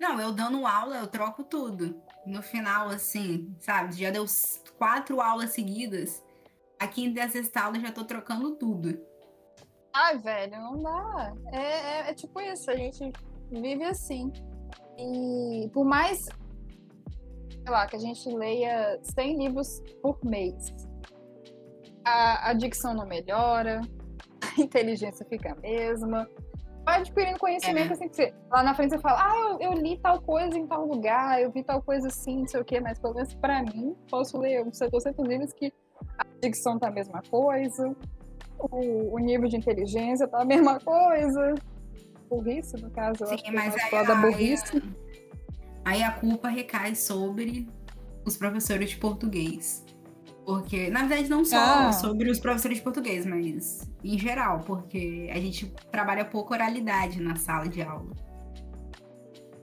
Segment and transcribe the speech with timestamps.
[0.00, 2.00] Não, eu dando aula, eu troco tudo.
[2.24, 3.94] No final, assim, sabe?
[3.94, 4.24] Já deu
[4.76, 6.22] quatro aulas seguidas.
[6.78, 9.00] A quinta e a sexta aula já tô trocando tudo.
[9.92, 11.34] Ai, velho, não dá.
[11.52, 13.10] É, é, é tipo isso, a gente
[13.50, 14.32] vive assim.
[14.96, 20.72] E por mais, sei lá, que a gente leia 100 livros por mês,
[22.04, 23.80] a, a dicção não melhora,
[24.56, 26.28] a inteligência fica a mesma.
[26.88, 27.92] Vai adquirindo conhecimento, é.
[27.92, 30.86] assim, você, lá na frente você fala, ah, eu, eu, li tal coisa em tal
[30.86, 33.94] lugar, eu vi tal coisa assim, não sei o quê, mas pelo menos pra mim,
[34.10, 35.70] posso ler uns 700 livros que
[36.16, 37.94] a dicção tá a mesma coisa,
[38.58, 41.56] o, o nível de inteligência tá a mesma coisa,
[42.30, 44.82] burrice, no caso, Sim, eu acho que é da burrice.
[45.84, 47.68] Aí a culpa recai sobre
[48.24, 49.84] os professores de português.
[50.48, 51.92] Porque, na verdade, não só ah.
[51.92, 57.36] sobre os professores de português, mas em geral, porque a gente trabalha pouco oralidade na
[57.36, 58.16] sala de aula.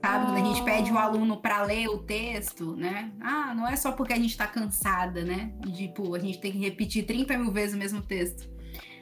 [0.00, 0.24] Ah.
[0.26, 3.10] Quando a gente pede o aluno para ler o texto, né?
[3.20, 5.52] Ah, não é só porque a gente está cansada, né?
[5.74, 8.48] Tipo, a gente tem que repetir 30 mil vezes o mesmo texto.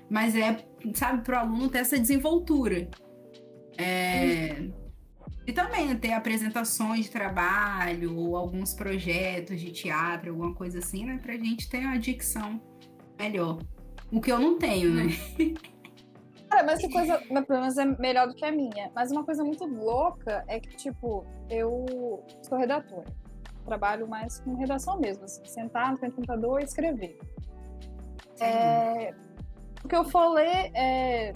[0.08, 2.88] Mas é, sabe, para o aluno ter essa desenvoltura.
[3.76, 4.56] É.
[4.58, 4.83] Hum
[5.46, 11.18] e também ter apresentações de trabalho ou alguns projetos de teatro, alguma coisa assim, né?
[11.22, 12.60] Pra gente ter uma dicção
[13.18, 13.58] melhor.
[14.10, 15.06] O que eu não tenho, né?
[16.48, 18.90] Cara, mas que coisa, pelo menos é melhor do que a minha.
[18.94, 23.06] Mas uma coisa muito louca é que, tipo, eu sou redatora.
[23.64, 27.18] Trabalho mais com redação mesmo, assim, sentar no computador e escrever.
[28.40, 29.14] É,
[29.82, 31.32] o que eu falei é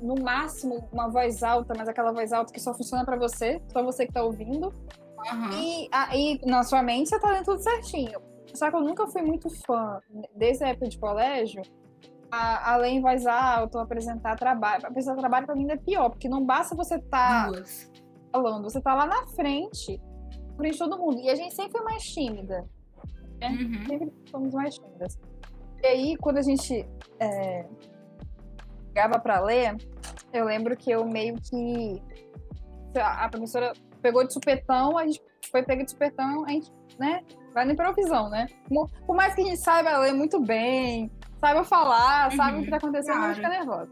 [0.00, 3.82] no máximo uma voz alta, mas aquela voz alta que só funciona para você, só
[3.82, 4.68] você que tá ouvindo.
[5.32, 5.50] Uhum.
[5.52, 8.20] E aí, na sua mente, você tá lendo tudo certinho.
[8.54, 10.00] Só que eu nunca fui muito fã,
[10.34, 11.62] desde a época de colégio,
[12.30, 14.86] a, além voz alta, apresentar trabalho.
[14.86, 17.90] Apresentar trabalho pra mim é pior, porque não basta você tá Duas.
[18.32, 20.00] falando, você tá lá na frente,
[20.56, 21.20] frente de todo mundo.
[21.20, 22.66] E a gente sempre foi mais tímida.
[23.40, 23.48] Né?
[23.48, 23.86] Uhum.
[23.86, 25.18] Sempre fomos mais tímidas.
[25.82, 26.88] E aí, quando a gente
[27.20, 27.66] é,
[28.98, 29.76] pegava para ler,
[30.32, 32.02] eu lembro que eu meio que
[33.00, 33.72] a professora
[34.02, 35.22] pegou de supetão, a gente
[35.52, 37.22] foi pegar de supetão, a gente, né,
[37.54, 38.48] vai na improvisão, né?
[39.06, 42.70] Por mais que a gente saiba ler muito bem, saiba falar, uhum, sabe o que
[42.70, 43.30] tá acontecendo, claro.
[43.30, 43.90] a gente fica nervosa.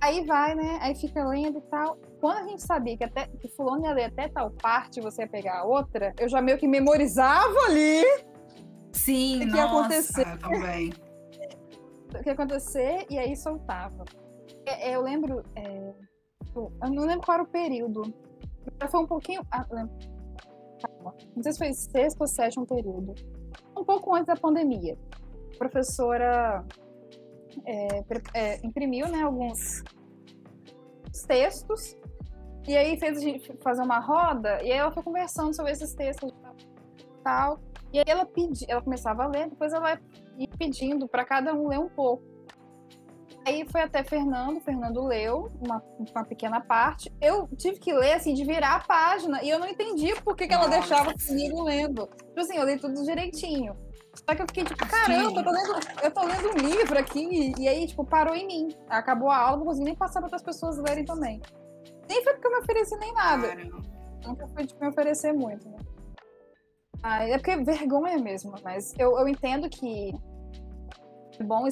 [0.00, 0.78] Aí vai, né?
[0.80, 1.98] Aí fica lendo e tal.
[2.20, 5.28] Quando a gente sabia que até que fulano ia ler até tal parte, você ia
[5.28, 8.04] pegar a outra, eu já meio que memorizava ali.
[8.92, 10.38] Sim, o que nossa, ia acontecer.
[10.38, 10.92] Também.
[12.14, 14.04] o que ia acontecer e aí soltava.
[14.66, 15.44] É, eu lembro.
[15.54, 15.94] É,
[16.44, 18.02] tipo, eu não lembro qual era o período.
[18.90, 19.42] Foi um pouquinho.
[19.50, 21.14] Ah, Calma.
[21.34, 23.14] Não sei se foi sexto ou sétimo período.
[23.76, 24.98] Um pouco antes da pandemia.
[25.54, 26.64] A professora
[27.64, 28.04] é,
[28.34, 29.82] é, imprimiu né, alguns
[31.26, 31.96] textos.
[32.66, 34.62] E aí fez a gente fazer uma roda.
[34.62, 37.60] E aí ela foi conversando sobre esses textos e tal.
[37.92, 39.98] E aí ela pedi, ela começava a ler, depois ela
[40.36, 42.24] ia pedindo para cada um ler um pouco.
[43.46, 47.14] Aí foi até Fernando, Fernando leu uma, uma pequena parte.
[47.20, 50.48] Eu tive que ler, assim, de virar a página, e eu não entendi por que,
[50.48, 52.08] que ela deixava comigo lendo.
[52.08, 53.76] Tipo assim, eu li tudo direitinho.
[54.16, 57.54] Só que eu fiquei tipo, caramba, eu tô, lendo, eu tô lendo um livro aqui,
[57.56, 58.68] e aí, tipo, parou em mim.
[58.88, 61.40] Acabou a aula, não consegui nem passar para outras pessoas lerem também.
[62.08, 63.46] Nem foi porque eu me ofereci nem nada.
[63.46, 63.82] Caramba.
[64.26, 65.78] Nunca foi tipo, me oferecer muito, né?
[67.00, 70.12] Ah, é porque vergonha mesmo, mas eu, eu entendo que
[71.38, 71.64] é bom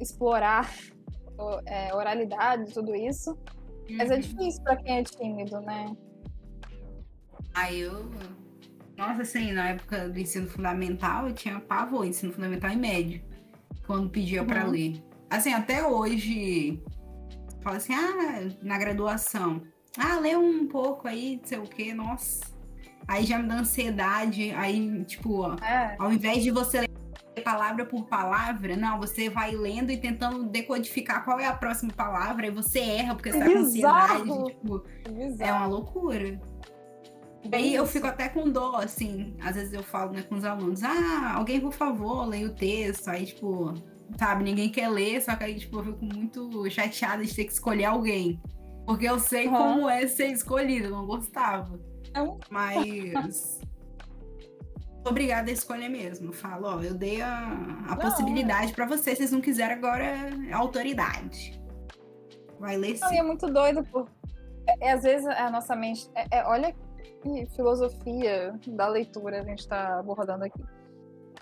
[0.00, 0.70] explorar
[1.66, 3.30] é, oralidade, tudo isso.
[3.88, 3.96] Uhum.
[3.96, 4.20] Mas é uhum.
[4.20, 5.96] difícil para quem é tímido, né?
[7.54, 8.10] Aí eu.
[8.96, 13.22] Nossa, assim, na época do ensino fundamental, eu tinha pavor, ensino fundamental e médio,
[13.86, 14.46] quando pedia uhum.
[14.46, 15.02] para ler.
[15.30, 16.82] Assim, até hoje,
[17.62, 19.62] fala assim, ah, na graduação,
[19.96, 22.40] ah, lê um pouco aí, não sei o quê, nossa.
[23.06, 25.96] Aí já me dá ansiedade, aí, tipo, ó, é.
[25.98, 26.88] ao invés de você ler
[27.40, 32.46] palavra por palavra, não, você vai lendo e tentando decodificar qual é a próxima palavra
[32.46, 34.22] e você erra porque você tá com ansiedade.
[34.46, 34.84] Tipo,
[35.38, 36.40] é uma loucura.
[37.50, 40.44] E aí eu fico até com dó, assim, às vezes eu falo né, com os
[40.44, 43.72] alunos, ah, alguém por favor, leia o texto, aí tipo,
[44.18, 47.52] sabe, ninguém quer ler, só que aí tipo, eu fico muito chateada de ter que
[47.52, 48.40] escolher alguém.
[48.84, 49.56] Porque eu sei uhum.
[49.56, 51.78] como é ser escolhido, eu não gostava.
[52.14, 52.20] É
[52.50, 53.60] Mas
[55.04, 56.32] obrigada a escolher mesmo.
[56.32, 60.52] Falo, ó, eu dei a, a possibilidade para você, se vocês não quiserem agora é
[60.52, 61.58] autoridade.
[62.58, 63.18] Vai ler sim.
[63.18, 64.10] é muito doido, porque
[64.68, 66.08] é, é, às vezes a nossa mente.
[66.14, 66.74] É, é, olha
[67.22, 70.62] que filosofia da leitura a gente está abordando aqui.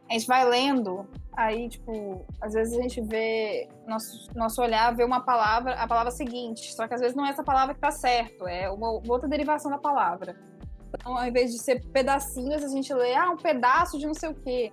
[0.08, 5.04] a gente vai lendo, aí, tipo, às vezes a gente vê, nosso, nosso olhar vê
[5.04, 7.90] uma palavra, a palavra seguinte, só que às vezes não é essa palavra que tá
[7.90, 10.36] certo, é uma, outra derivação da palavra.
[10.98, 14.30] Então, ao invés de ser pedacinhos, a gente lê, ah, um pedaço de não sei
[14.30, 14.72] o quê.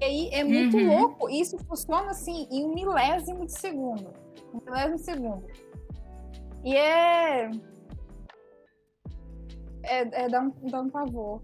[0.00, 0.98] E aí é muito uhum.
[0.98, 1.30] louco.
[1.30, 4.12] E isso funciona assim em um milésimo de segundo.
[4.52, 5.46] Um milésimo de segundo.
[6.64, 7.50] E é.
[9.84, 11.40] É, é dá, um, dá um pavor.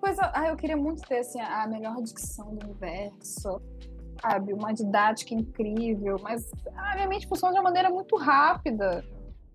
[0.00, 0.30] Coisa.
[0.34, 3.62] Ah, eu queria muito ter assim, a melhor dicção do universo.
[4.20, 4.52] Sabe?
[4.52, 6.16] Uma didática incrível.
[6.22, 9.04] Mas ah, minha mente funciona de uma maneira muito rápida.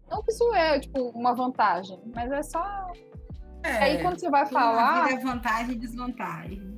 [0.09, 2.91] Não que isso é, tipo, uma vantagem, mas é só.
[3.67, 5.07] É, aí quando você vai falar.
[5.07, 6.77] Vida é vantagem e desvantagem.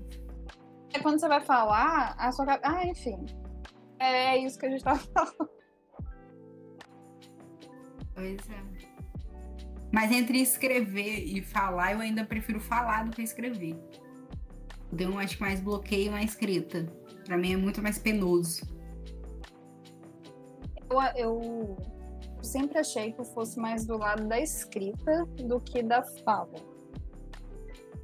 [0.93, 2.59] É quando você vai falar, a sua.
[2.63, 3.25] Ah, enfim.
[3.99, 5.49] É isso que a gente tava falando.
[8.15, 8.89] Pois é.
[9.91, 13.75] Mas entre escrever e falar, eu ainda prefiro falar do que escrever.
[14.91, 16.85] Deu, acho que mais bloqueio na escrita.
[17.25, 18.67] Para mim é muito mais penoso.
[20.89, 21.77] Eu, eu
[22.41, 26.68] sempre achei que eu fosse mais do lado da escrita do que da fala.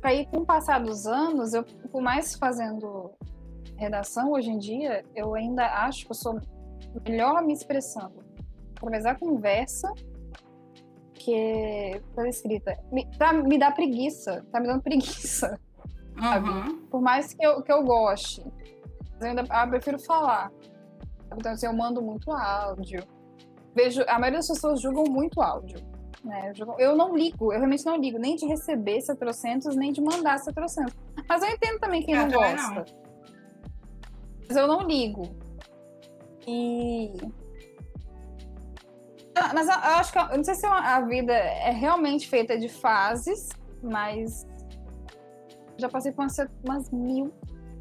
[0.05, 3.11] Aí, com o passar dos anos, eu, por mais fazendo
[3.75, 6.39] redação hoje em dia, eu ainda acho que eu sou
[7.07, 8.23] melhor me expressando
[8.75, 9.91] através da conversa
[11.13, 12.77] que pela escrita.
[12.91, 15.59] Me, tá, me dá preguiça, tá me dando preguiça.
[16.15, 16.85] Uhum.
[16.85, 18.41] Por mais que eu, que eu goste.
[19.19, 20.51] Eu ainda eu prefiro falar.
[21.35, 23.03] Então, assim, eu mando muito áudio.
[23.73, 25.79] Vejo, a maioria das pessoas julgam muito áudio.
[26.25, 26.53] Né?
[26.57, 30.41] Eu, eu não ligo, eu realmente não ligo nem de receber trocentos, nem de mandar
[30.41, 30.95] trocentos.
[31.29, 32.73] Mas eu entendo também quem eu não gosta.
[32.73, 32.85] Não.
[34.47, 35.23] Mas eu não ligo.
[36.47, 37.13] E
[39.35, 42.69] ah, mas eu, acho que eu não sei se a vida é realmente feita de
[42.69, 43.49] fases,
[43.83, 44.47] mas
[45.77, 47.33] já passei por umas, umas mil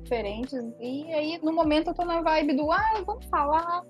[0.03, 0.53] diferentes.
[0.81, 3.85] E aí, no momento, eu tô na vibe do ah, vamos falar,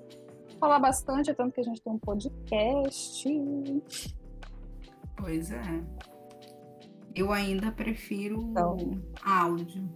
[0.61, 3.27] falar bastante, é tanto que a gente tem um podcast.
[5.17, 5.83] Pois é.
[7.15, 8.77] Eu ainda prefiro então.
[9.23, 9.89] áudio.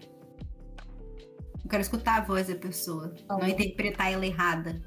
[1.65, 3.39] Eu quero escutar a voz da pessoa, então.
[3.39, 4.81] não interpretar ela errada.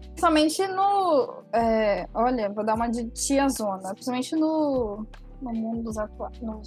[0.00, 1.42] Principalmente no.
[1.52, 3.94] É, olha, vou dar uma de tiazona.
[3.94, 5.06] Principalmente no,
[5.40, 6.62] no, mundo atual, no,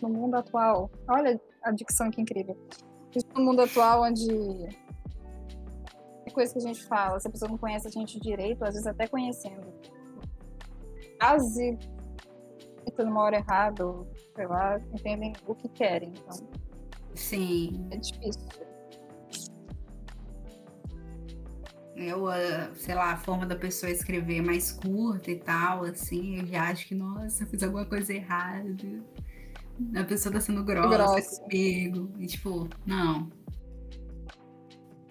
[0.00, 0.90] no mundo atual.
[1.08, 2.56] Olha a dicção que incrível.
[3.36, 4.26] No mundo atual, onde
[6.34, 8.86] coisa que a gente fala, se a pessoa não conhece a gente direito, às vezes
[8.86, 9.72] até conhecendo.
[11.18, 11.78] Quase
[12.98, 13.84] numa hora errada,
[14.36, 16.10] sei lá, entendem o que querem.
[16.10, 16.48] Então.
[17.14, 17.88] Sim.
[17.90, 18.42] É difícil
[21.96, 22.26] eu,
[22.74, 26.88] sei lá, a forma da pessoa escrever mais curta e tal, assim, eu já acho
[26.88, 28.76] que, nossa, fiz alguma coisa errada.
[29.96, 31.42] A pessoa tá sendo grossa, grossa.
[31.42, 32.10] comigo.
[32.18, 33.30] E tipo, não.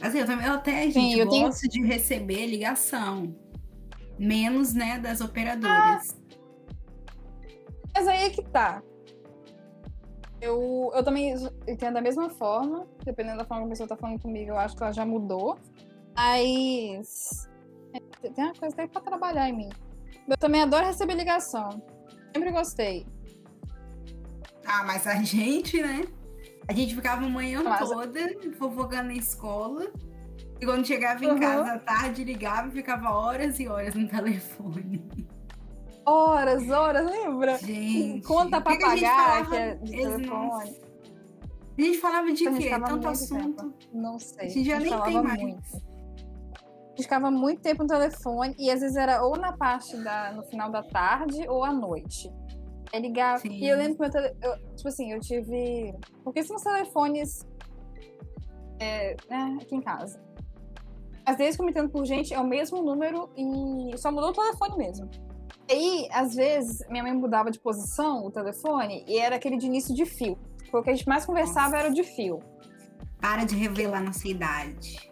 [0.03, 1.71] Assim, eu, também, eu até, gente, Sim, eu gosto tenho...
[1.71, 3.33] de receber ligação.
[4.19, 6.11] Menos, né, das operadoras.
[6.11, 6.37] Ah,
[7.95, 8.83] mas aí é que tá.
[10.41, 11.33] Eu, eu também
[11.65, 14.75] entendo da mesma forma, dependendo da forma que a pessoa tá falando comigo, eu acho
[14.75, 15.57] que ela já mudou.
[16.13, 17.49] Mas.
[18.21, 19.69] Tem uma coisa tem pra trabalhar em mim.
[20.27, 21.81] Eu também adoro receber ligação.
[22.35, 23.07] Sempre gostei.
[24.65, 26.03] Ah, mas a gente, né?
[26.67, 28.19] A gente ficava a manhã toda
[28.57, 29.91] fofocando na escola.
[30.59, 31.39] E quando chegava em uhum.
[31.39, 35.05] casa à tarde, ligava e ficava horas e horas no telefone.
[36.05, 37.57] Horas, horas, lembra?
[37.57, 38.25] Gente.
[38.25, 40.75] Conta pra que pagar, que, que é de telefone.
[41.77, 42.69] A gente falava de quê?
[42.69, 43.63] Tanto assunto.
[43.63, 43.73] Tempo.
[43.93, 44.45] Não sei.
[44.45, 45.41] A gente já a gente nem tem mais.
[45.41, 45.93] Muito
[47.01, 50.69] ficava muito tempo no telefone e às vezes era ou na parte da no final
[50.69, 52.29] da tarde ou à noite.
[52.93, 53.39] Aí ligava.
[53.39, 53.49] Sim.
[53.49, 57.45] E eu lembro que meu tele, eu, tipo assim, eu tive pouquíssimos telefones
[58.79, 60.21] é, né, aqui em casa.
[61.25, 65.09] Às vezes, comentando por gente, é o mesmo número e só mudou o telefone mesmo.
[65.69, 69.65] E aí, às vezes, minha mãe mudava de posição o telefone e era aquele de
[69.65, 70.37] início de fio.
[70.59, 71.77] Porque o que a gente mais conversava Nossa.
[71.77, 72.39] era o de fio.
[73.19, 75.11] Para de revelar nossa idade.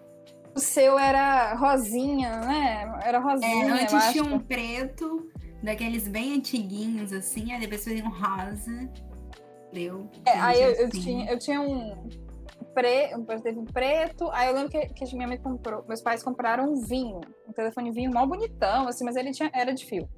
[0.53, 2.99] O seu era rosinha, né?
[3.03, 3.75] Era rosinha.
[3.75, 5.30] É, antes tinha um preto,
[5.61, 8.89] daqueles bem antiguinhos, assim, aí depois fez um rosa.
[9.71, 10.09] Deu.
[10.25, 10.81] É, aí eu, assim.
[10.81, 12.09] eu, tinha, eu tinha um
[12.73, 14.29] preto, teve um preto.
[14.31, 17.91] Aí eu lembro que, que minha mãe comprou, meus pais compraram um vinho, um telefone
[17.91, 20.09] vinho mal bonitão, assim, mas ele tinha, era de fio.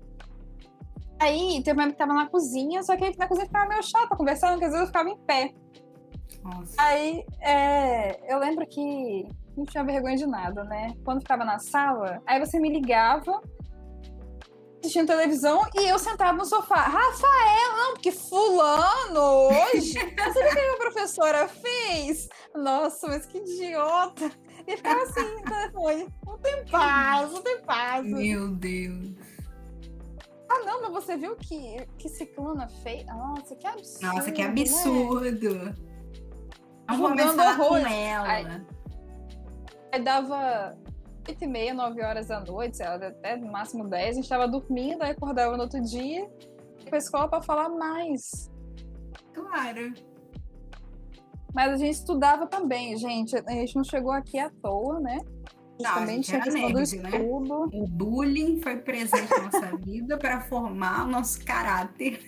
[1.20, 4.54] Aí teve uma que tava na cozinha, só que na cozinha ficava meio chata conversando,
[4.54, 5.54] porque às vezes eu ficava em pé.
[6.44, 6.76] Nossa.
[6.78, 10.94] Aí é, eu lembro que não tinha vergonha de nada, né?
[11.06, 13.42] Quando ficava na sala, aí você me ligava,
[14.84, 16.82] assistindo televisão e eu sentada no sofá.
[16.82, 19.94] Rafael, não, porque fulano hoje.
[19.94, 22.28] Você viu o que a professora fez?
[22.54, 24.30] Nossa, mas que idiota.
[24.68, 26.08] E ficava assim no telefone.
[26.26, 28.06] Não tem paz, não tem paz.
[28.06, 29.14] Meu Deus.
[30.50, 33.06] Ah, não, mas você viu que, que ciclona fez?
[33.06, 34.16] Nossa, que absurdo.
[34.16, 34.50] Nossa, que né?
[34.50, 35.76] absurdo.
[36.90, 38.28] Não vou Rodando mais falar com ela.
[38.28, 38.66] Ai.
[39.94, 40.78] Aí dava
[41.28, 44.30] 8 e meia, 9 horas da noite, sei lá, até no máximo 10, a gente
[44.30, 48.52] tava dormindo, aí acordava no outro dia, ia pra escola pra falar mais.
[49.34, 49.94] Claro.
[51.54, 53.36] Mas a gente estudava também, gente.
[53.38, 55.20] A gente não chegou aqui à toa, né?
[55.80, 57.10] Não, a gente tinha era do nerd, né?
[57.22, 62.20] O bullying foi presente na nossa vida para formar o nosso caráter.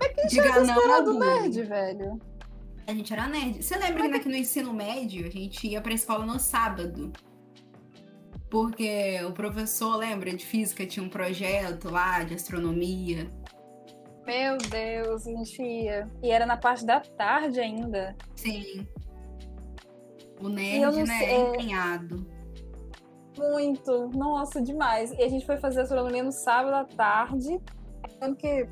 [0.00, 1.18] É que Diga não ao Considerado bullying.
[1.18, 2.20] nerd, velho.
[2.86, 3.62] A gente era nerd.
[3.62, 7.12] Você lembra que no ensino médio a gente ia pra escola no sábado?
[8.50, 13.30] Porque o professor, lembra, de física tinha um projeto lá de astronomia.
[14.26, 16.10] Meu Deus, a gente ia.
[16.22, 18.14] E era na parte da tarde ainda.
[18.36, 18.86] Sim.
[20.40, 22.26] O nerd, né, sei- é empenhado.
[23.38, 24.08] Muito.
[24.08, 25.10] Nossa, demais.
[25.12, 27.58] E a gente foi fazer astronomia no sábado à tarde.
[28.20, 28.68] Lembro que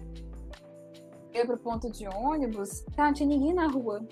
[1.35, 4.07] ia pro ponto de ônibus, tá, não tinha ninguém na rua.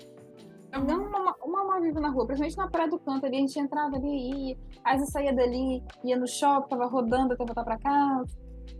[0.71, 3.59] Não uma, uma alma viva na rua, principalmente na praia do canto ali, a gente
[3.59, 4.57] entrava ali e ia.
[4.83, 8.37] Aí você saía dali, ia no shopping, tava rodando até voltar pra casa.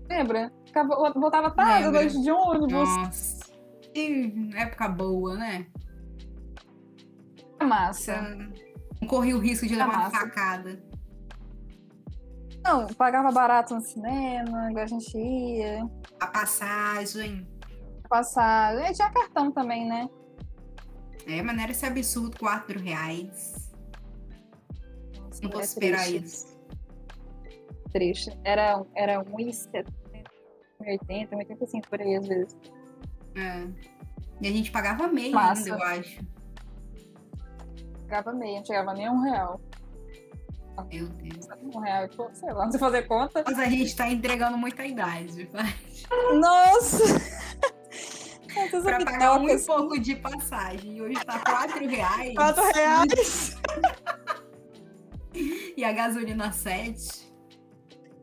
[0.07, 0.51] Lembra?
[0.65, 1.99] Ficava, voltava tarde, Lembro.
[1.99, 2.71] noite de ônibus.
[2.71, 3.49] Nossa.
[3.93, 5.65] Que época boa, né?
[7.61, 8.21] Massa.
[9.01, 10.81] Não corria o risco de levar uma facada.
[12.63, 15.89] Não, pagava barato no cinema, igual a gente ia.
[16.19, 17.47] A passagem.
[18.09, 18.89] Passar.
[18.89, 20.09] E tinha cartão também, né?
[21.27, 23.69] É, mas não era esse absurdo, 4 reais.
[25.19, 26.25] Nossa, Não é posso esperar triste.
[26.25, 26.59] isso.
[27.91, 28.39] triste.
[28.43, 29.85] Era, era 1,70,
[30.81, 32.57] 1,80, 1,85 por aí às vezes.
[33.35, 33.67] É.
[34.41, 35.71] E a gente pagava meio Massa.
[35.73, 36.19] ainda, eu acho.
[38.03, 39.61] Chegava meia, não chegava nem um real.
[40.91, 41.45] Meu Deus.
[41.61, 43.43] Um real, e pouco, sei lá, não sei fazer conta.
[43.45, 45.45] Mas a gente tá entregando muita idade.
[45.51, 45.75] vai.
[46.39, 47.03] Nossa!
[48.83, 50.97] Pra pagar um e bitocas, pouco de passagem.
[50.97, 52.35] E hoje tá 4 reais.
[52.35, 53.57] 4 reais.
[55.77, 57.31] E a gasolina 7.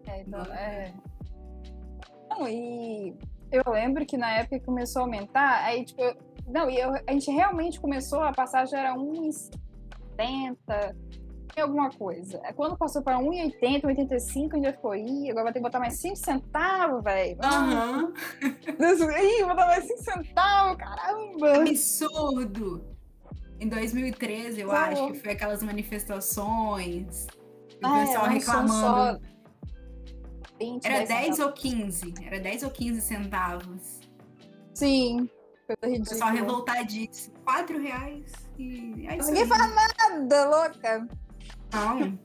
[0.09, 0.93] É, então, é.
[2.29, 3.15] Não, e
[3.51, 6.17] eu lembro que na época que começou a aumentar, aí, tipo, eu-
[6.49, 11.16] não, e eu- a gente realmente começou, a passagem era 1,70 e
[11.63, 12.41] alguma coisa.
[12.45, 15.63] Aí Quando passou para 1,80, 1,85, a gente já ficou, ih, agora vai ter que
[15.65, 17.39] botar mais 5 centavos, velho.
[17.43, 18.13] Aham.
[18.43, 21.57] Ih, vou botar mais 5 centavos, caramba.
[21.59, 22.85] Absurdo.
[23.59, 24.75] Em 2013, eu Pô.
[24.75, 27.27] acho que foi aquelas manifestações.
[27.83, 29.21] O Ah, pessoal som reclamando.
[29.21, 29.21] só
[30.59, 31.39] 20, Era 10 centavos.
[31.39, 32.15] ou 15.
[32.25, 34.01] Era 10 ou 15 centavos.
[34.75, 35.29] Sim,
[35.69, 37.35] O pessoal revoltadíssimo.
[37.45, 38.31] 4 reais.
[38.59, 41.09] E é Ninguém faz nada, louca.
[41.73, 42.19] Não.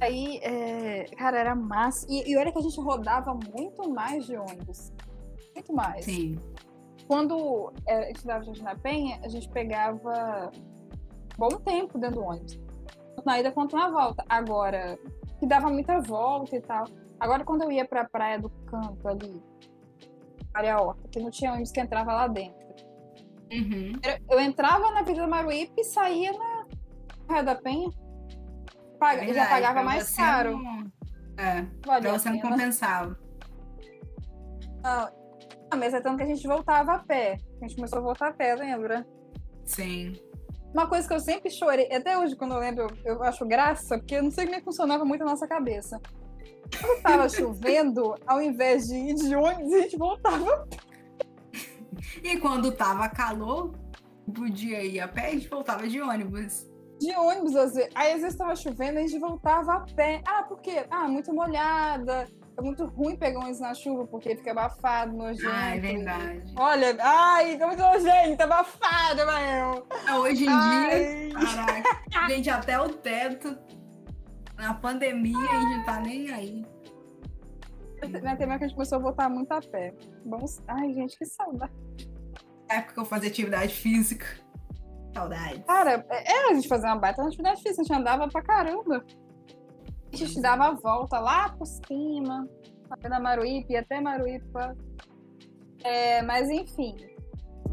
[0.00, 2.06] Aí, é, cara, era massa.
[2.08, 4.92] E, e olha que a gente rodava muito mais de ônibus.
[5.54, 6.04] Muito mais.
[6.04, 6.38] Sim.
[7.06, 10.50] Quando é, a gente dava Jardim na Penha, a gente pegava
[11.36, 12.58] bom tempo dentro do ônibus.
[13.14, 14.24] Tanto na ida quanto na volta.
[14.28, 14.98] Agora,
[15.38, 16.86] que dava muita volta e tal.
[17.20, 19.42] Agora, quando eu ia pra Praia do Canto ali,
[20.52, 22.64] Areaorta, que não tinha ônibus que entrava lá dentro.
[23.52, 23.92] Uhum.
[24.28, 26.66] Eu entrava na Vila Maruípe e saía na
[27.26, 27.90] Praia da Penha.
[29.04, 30.58] Paga- É já verdade, pagava pra mais você caro.
[30.58, 30.92] não-
[31.36, 31.62] É,
[32.10, 32.50] você não pena.
[32.50, 33.18] compensava.
[34.82, 35.10] Ah,
[35.76, 37.38] mas é tanto que a gente voltava a pé.
[37.60, 39.06] A gente começou a voltar a pé, lembra?
[39.64, 40.16] Sim.
[40.72, 43.96] Uma coisa que eu sempre chorei, até hoje, quando eu lembro, eu, eu acho graça,
[43.98, 46.00] porque eu não sei como é que funcionava muito a nossa cabeça.
[46.80, 50.68] Quando tava chovendo, ao invés de ir de ônibus, a gente voltava.
[52.22, 53.74] E quando tava calor,
[54.34, 56.66] podia ir a pé, a gente voltava de ônibus.
[57.04, 57.90] De ônibus, às vezes.
[57.94, 60.22] Aí às vezes tava chovendo, a gente voltava a pé.
[60.26, 60.86] Ah, por quê?
[60.90, 62.26] Ah, muito molhada.
[62.56, 65.52] É muito ruim pegar ônibus na chuva, porque fica abafado, nojento.
[65.52, 66.54] Ah, é verdade.
[66.56, 69.86] Olha, ai, fica muito nojento, abafado, meu.
[70.06, 71.28] Ah, Hoje em dia, Ai.
[71.32, 73.58] caraca, gente, até o teto.
[74.56, 76.64] Na pandemia, a gente não tá nem aí.
[78.22, 79.94] Na TV que a gente começou a voltar muito a pé.
[80.24, 80.62] Vamos...
[80.68, 81.72] Ai, gente, que saudade.
[82.68, 84.26] Na época que eu fazia atividade física.
[85.14, 85.64] Saudades.
[85.64, 89.04] Cara, era a gente fazer uma baita atividade física, a gente andava pra caramba.
[90.12, 92.48] A gente dava a volta lá por cima,
[93.02, 94.76] da Maruípe, até Maruípa.
[95.82, 96.94] É, mas enfim.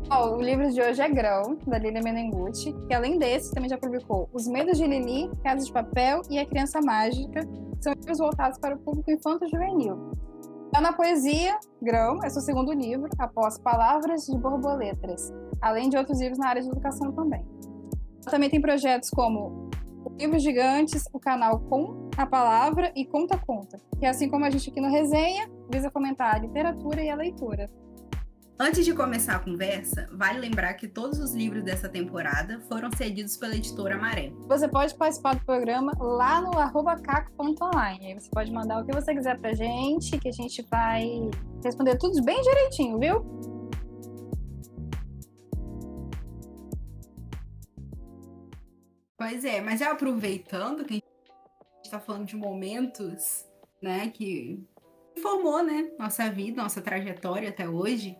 [0.09, 4.27] O livro de hoje é Grão, da Lilia Menenguti, que além desse também já publicou
[4.33, 8.57] Os Medos de Lili, Casa de Papel e A Criança Mágica, que são livros voltados
[8.57, 10.11] para o público infanto-juvenil.
[10.79, 16.39] Na poesia, Grão é seu segundo livro, após Palavras de Borboletas, além de outros livros
[16.39, 17.45] na área de educação também.
[18.23, 19.69] Também tem projetos como
[20.17, 24.71] Livros Gigantes, o canal Com a Palavra e Conta Conta, que assim como a gente
[24.71, 27.69] aqui no Resenha, visa fomentar a literatura e a leitura.
[28.63, 33.35] Antes de começar a conversa, vale lembrar que todos os livros dessa temporada foram cedidos
[33.35, 34.31] pela editora Maré.
[34.47, 36.51] Você pode participar do programa lá no
[37.01, 38.19] caco.online.
[38.19, 41.09] Você pode mandar o que você quiser pra gente, que a gente vai
[41.65, 43.25] responder tudo bem direitinho, viu?
[49.17, 51.05] Pois é, mas já aproveitando que a gente
[51.85, 53.43] está falando de momentos,
[53.81, 54.63] né, que
[55.19, 58.15] formou, né, nossa vida, nossa trajetória até hoje,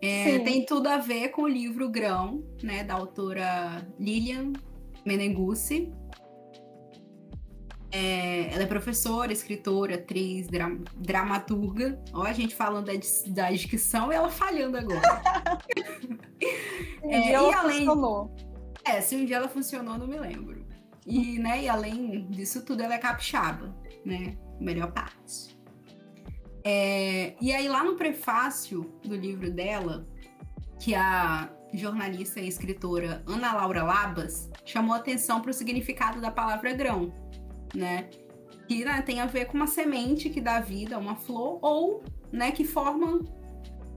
[0.00, 4.52] é, tem tudo a ver com o livro Grão, né, da autora Lilian
[5.04, 5.92] Menengucci.
[7.90, 12.00] É, ela é professora, escritora, atriz, dra dramaturga.
[12.12, 12.92] Ó, a gente falando da,
[13.28, 15.00] da dicção e ela falhando agora.
[17.02, 18.36] é, e além, funcionou.
[18.84, 20.66] É, se um dia ela funcionou, não me lembro.
[21.06, 23.74] E, né, e além disso tudo, ela é capixaba,
[24.04, 24.36] né?
[24.60, 25.57] Melhor parte.
[26.70, 30.06] É, e aí, lá no prefácio do livro dela,
[30.78, 36.74] que a jornalista e escritora Ana Laura Labas chamou atenção para o significado da palavra
[36.74, 37.10] grão,
[37.74, 38.10] né?
[38.68, 42.04] Que né, tem a ver com uma semente que dá vida a uma flor ou
[42.30, 43.24] né, que formam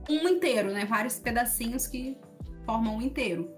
[0.08, 0.86] um inteiro, né?
[0.86, 2.16] Vários pedacinhos que
[2.64, 3.50] formam um inteiro.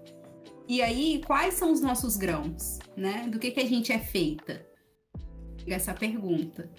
[0.67, 3.29] E aí, quais são os nossos grãos, né?
[3.29, 4.67] Do que, que a gente é feita?
[5.65, 6.69] Essa pergunta.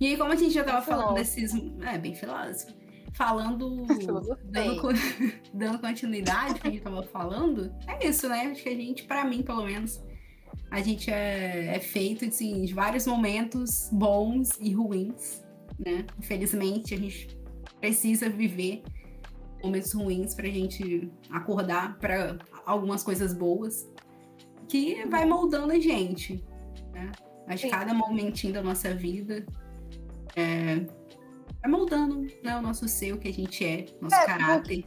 [0.00, 1.52] E aí, como a gente já estava falando desses.
[1.82, 2.72] É, bem filósofo.
[3.12, 3.86] Falando.
[4.44, 4.88] dando,
[5.52, 8.46] dando continuidade que a gente estava falando, é isso, né?
[8.46, 10.02] Acho que a gente, para mim, pelo menos,
[10.70, 15.44] a gente é, é feito assim, de vários momentos bons e ruins,
[15.78, 16.06] né?
[16.18, 17.38] Infelizmente, a gente
[17.78, 18.82] precisa viver
[19.62, 23.86] momentos ruins para a gente acordar para algumas coisas boas
[24.66, 26.42] que vai moldando a gente,
[26.92, 27.12] né?
[27.46, 29.44] Acho que cada momentinho da nossa vida
[30.36, 30.76] é,
[31.60, 34.84] vai moldando né, o nosso ser, o que a gente é, nosso é, caráter.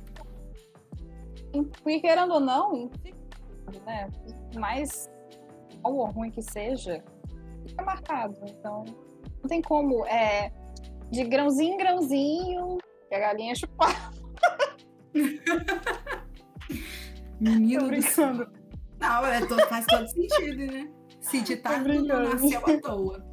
[1.51, 2.89] Porque, querendo ou não,
[3.85, 4.09] né,
[4.55, 5.09] mais
[5.81, 7.03] bom ou ruim que seja,
[7.67, 8.37] fica marcado.
[8.47, 8.85] Então,
[9.41, 10.51] não tem como, é,
[11.11, 12.77] de grãozinho em grãozinho,
[13.07, 14.11] que a galinha chupar.
[17.39, 18.47] Menino do céu.
[18.99, 20.89] Não, é, faz todo sentido, né?
[21.19, 23.32] Se ditar tudo nasceu à toa.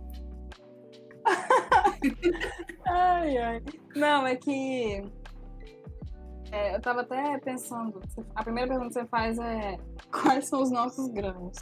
[2.86, 3.62] Ai, ai.
[3.94, 5.02] Não, é que.
[6.52, 8.00] É, eu tava até pensando.
[8.34, 9.78] A primeira pergunta que você faz é:
[10.10, 11.58] quais são os nossos grãos?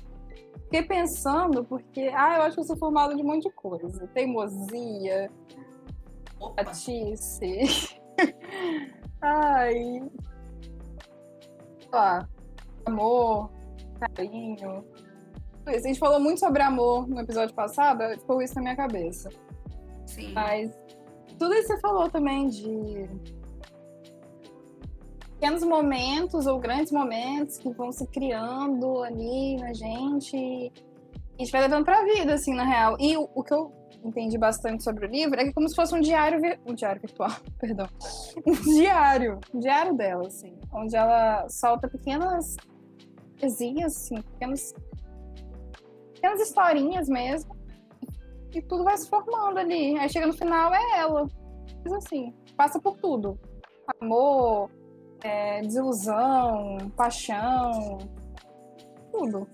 [0.64, 2.10] Fiquei pensando, porque.
[2.14, 5.30] Ah, eu acho que eu sou formada de um monte de coisa: teimosia,
[6.56, 8.00] patice.
[9.20, 10.02] ai.
[11.92, 12.24] Ó,
[12.86, 13.50] amor,
[14.00, 14.84] carinho.
[15.66, 19.28] A gente falou muito sobre amor no episódio passado, ficou isso na minha cabeça.
[20.08, 20.32] Sim.
[20.32, 20.70] Mas
[21.38, 23.08] tudo isso você falou também de
[25.34, 30.72] pequenos momentos ou grandes momentos que vão se criando ali na gente e
[31.38, 32.96] a gente vai levando pra vida, assim, na real.
[32.98, 35.76] E o, o que eu entendi bastante sobre o livro é que é como se
[35.76, 37.88] fosse um diário, um diário virtual, perdão,
[38.44, 42.56] um diário, um diário dela, assim, onde ela solta pequenas
[43.38, 44.74] coisinhas, assim, pequenas,
[46.14, 47.57] pequenas historinhas mesmo,
[48.52, 49.98] e tudo vai se formando ali.
[49.98, 51.28] Aí chega no final, é ela.
[51.84, 53.38] Mas assim, passa por tudo.
[54.00, 54.70] Amor,
[55.22, 57.98] é, desilusão, paixão,
[59.12, 59.46] tudo.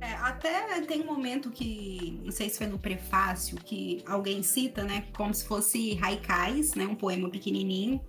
[0.00, 4.84] É, até tem um momento que, não sei se foi no prefácio, que alguém cita,
[4.84, 8.00] né, como se fosse haikais, né, um poema pequenininho,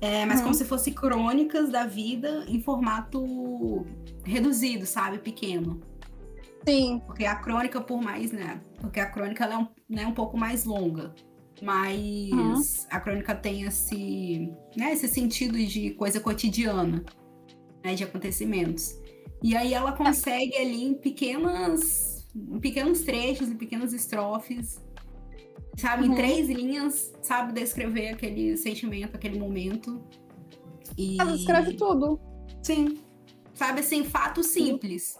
[0.00, 0.44] é, mas uhum.
[0.44, 3.86] como se fosse crônicas da vida em formato
[4.24, 5.80] reduzido, sabe, pequeno.
[6.66, 7.00] Sim.
[7.06, 8.60] Porque a crônica, por mais, né?
[8.80, 11.14] Porque a crônica ela é um, né, um pouco mais longa.
[11.62, 12.62] Mas uhum.
[12.90, 17.02] a crônica tem esse, né, esse sentido de coisa cotidiana,
[17.82, 18.94] né, de acontecimentos.
[19.42, 24.82] E aí ela consegue ali em pequenas, em pequenos trechos, em pequenas estrofes,
[25.76, 26.12] sabe, uhum.
[26.12, 30.04] em três linhas, sabe, descrever aquele sentimento, aquele momento.
[30.98, 31.18] E...
[31.18, 32.20] Ela escreve tudo.
[32.62, 32.98] Sim.
[33.54, 35.16] Sabe, assim, fato simples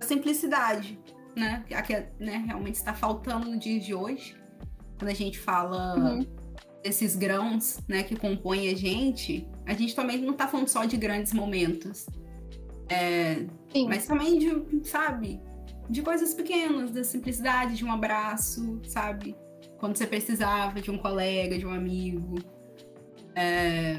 [0.00, 0.98] simplicidade,
[1.36, 1.64] né?
[1.72, 4.36] A que né, realmente está faltando no dia de hoje.
[4.98, 6.26] Quando a gente fala uhum.
[6.82, 10.96] desses grãos né, que compõem a gente, a gente também não está falando só de
[10.96, 12.06] grandes momentos.
[12.88, 13.46] É,
[13.88, 15.40] mas também de, sabe,
[15.88, 19.36] de coisas pequenas, da simplicidade de um abraço, sabe?
[19.80, 22.36] quando você precisava de um colega, de um amigo.
[23.34, 23.98] É,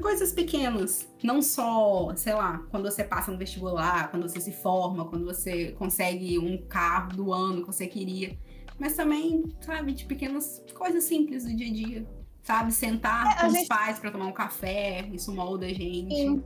[0.00, 5.06] coisas pequenas, não só, sei lá, quando você passa no vestibular, quando você se forma,
[5.06, 8.38] quando você consegue um carro do ano que você queria,
[8.78, 12.06] mas também, sabe, de pequenas coisas simples do dia a dia,
[12.42, 13.62] sabe, sentar é, com gente...
[13.62, 16.14] os pais para tomar um café, isso molda a gente.
[16.14, 16.42] Sim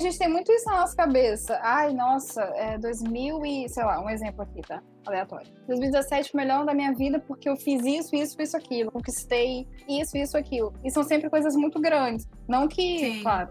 [0.00, 1.60] a gente tem muito isso na nossa cabeça.
[1.62, 4.82] Ai, nossa, é 2000 e, sei lá, um exemplo aqui, tá?
[5.10, 5.46] Aleatório.
[5.66, 8.90] 2017 foi o melhor da minha vida porque eu fiz isso, isso, isso, aquilo.
[8.90, 10.72] Conquistei isso, isso, aquilo.
[10.84, 12.28] E são sempre coisas muito grandes.
[12.48, 13.22] Não que, Sim.
[13.22, 13.50] claro,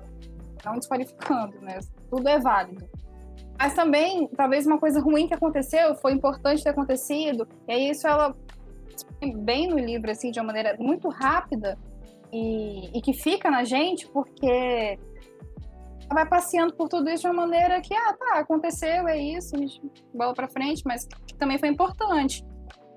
[0.66, 1.80] não desqualificando, né?
[2.10, 2.88] Tudo é válido.
[3.58, 8.08] Mas também, talvez uma coisa ruim que aconteceu, foi importante ter acontecido, e aí isso
[8.08, 8.34] ela
[9.44, 11.78] bem no livro, assim, de uma maneira muito rápida
[12.32, 14.98] e, e que fica na gente, porque
[16.14, 19.60] vai passeando por tudo isso de uma maneira que, ah, tá, aconteceu, é isso, a
[19.60, 19.82] gente
[20.14, 22.46] bola pra frente, mas que também foi importante.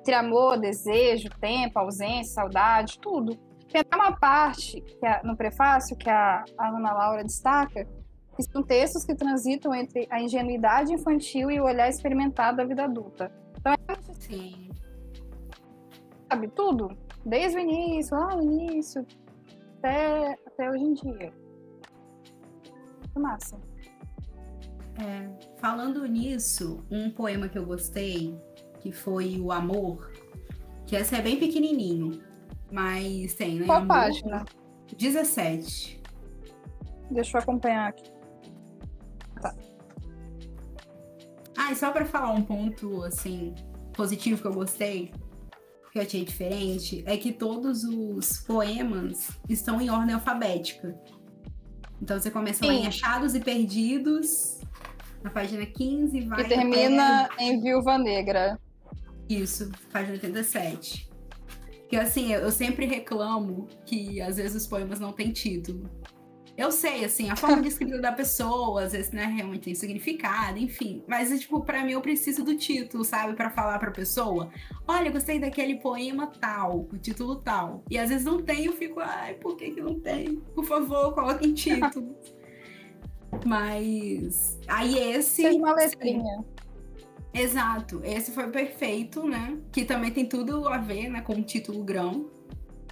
[0.01, 3.37] Entre amor, desejo, tempo, ausência, saudade, tudo.
[3.71, 7.87] Tem até uma parte que é, no prefácio que a, a Ana Laura destaca,
[8.35, 12.85] que são textos que transitam entre a ingenuidade infantil e o olhar experimentado da vida
[12.85, 13.31] adulta.
[13.59, 14.71] Então, é assim,
[16.29, 19.07] sabe, tudo, desde o início, lá no início,
[19.79, 21.42] até, até hoje em dia
[23.13, 23.61] muito massa.
[24.99, 28.39] É, falando nisso, um poema que eu gostei,
[28.81, 30.11] que foi O Amor,
[30.87, 32.23] que esse é bem pequenininho,
[32.71, 33.67] mas tem, né?
[33.67, 34.45] Qual Amor, página?
[34.97, 36.03] 17.
[37.11, 38.11] Deixa eu acompanhar aqui.
[39.41, 39.55] Tá.
[41.57, 43.55] Ah, e só para falar um ponto, assim,
[43.95, 45.13] positivo que eu gostei,
[45.91, 50.99] que eu achei diferente, é que todos os poemas estão em ordem alfabética.
[52.03, 52.67] Então você começa Sim.
[52.67, 54.59] lá em Achados e Perdidos,
[55.23, 56.41] na página 15, vai.
[56.41, 57.45] E termina até...
[57.45, 58.59] em Viúva Negra.
[59.29, 61.09] Isso, página 87.
[61.89, 65.89] Que assim, eu sempre reclamo que às vezes os poemas não têm título.
[66.57, 70.59] Eu sei, assim, a forma de escrita da pessoa, às vezes, né, realmente tem significado,
[70.59, 71.03] enfim.
[71.09, 73.35] Mas, tipo, pra mim eu preciso do título, sabe?
[73.35, 74.51] para falar pra pessoa:
[74.87, 77.83] olha, gostei daquele poema tal, o título tal.
[77.91, 80.37] E às vezes não tem, eu fico, ai, por que, que não tem?
[80.55, 82.15] Por favor, coloquem título.
[83.47, 84.59] Mas.
[84.69, 85.43] Aí esse.
[85.43, 86.45] Seja uma letrinha.
[87.35, 89.59] Exato, esse foi perfeito, né?
[89.73, 92.31] Que também tem tudo a ver, né, com o título grão.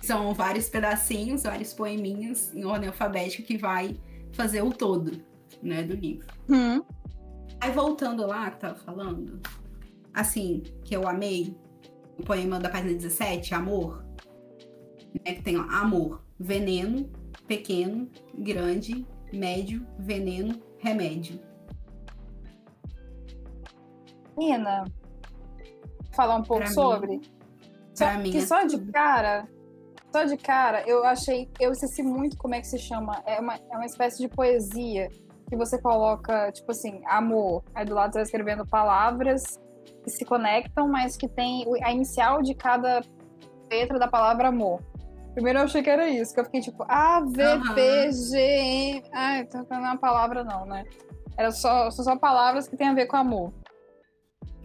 [0.02, 3.96] São vários pedacinhos, vários poeminhos em ordem alfabética que vai
[4.32, 5.22] fazer o todo,
[5.62, 6.26] né, do livro.
[6.48, 6.82] Hum.
[7.60, 9.40] Aí voltando lá que tava falando,
[10.14, 11.54] assim, que eu amei,
[12.18, 14.04] o poema da página 17, Amor,
[15.24, 17.10] né, que tem ó, amor, veneno,
[17.46, 18.08] pequeno,
[18.38, 21.40] grande, médio, veneno, remédio.
[24.36, 24.84] Nina,
[26.12, 27.18] falar um pouco pra sobre?
[27.18, 27.22] Mim,
[27.94, 29.46] só, mim, que é só de cara
[30.12, 31.48] só de cara, eu achei.
[31.58, 33.22] Eu esqueci muito como é que se chama.
[33.26, 35.08] É uma, é uma espécie de poesia
[35.48, 37.62] que você coloca, tipo assim, amor.
[37.74, 39.60] Aí do lado você vai escrevendo palavras
[40.02, 43.02] que se conectam, mas que tem a inicial de cada
[43.70, 44.80] letra da palavra amor.
[45.34, 47.42] Primeiro eu achei que era isso, que eu fiquei tipo, A, V,
[47.74, 49.02] P, G, M.
[49.12, 50.84] Ah, então não é uma palavra, não, né?
[51.36, 53.52] Era só, são só palavras que têm a ver com amor.